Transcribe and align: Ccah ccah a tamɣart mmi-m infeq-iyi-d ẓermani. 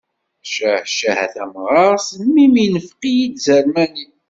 Ccah 0.47 0.81
ccah 0.89 1.15
a 1.25 1.27
tamɣart 1.33 2.07
mmi-m 2.25 2.55
infeq-iyi-d 2.65 3.35
ẓermani. 3.45 4.05